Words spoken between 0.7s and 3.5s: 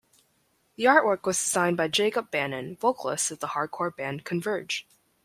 The artwork was designed by Jacob Bannon, vocalist of the